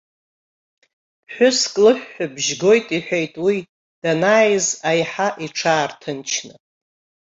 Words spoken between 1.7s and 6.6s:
лыҳәҳәабжь гоит, иҳәеит уи, данааиз аиҳа иҽаарҭынчны.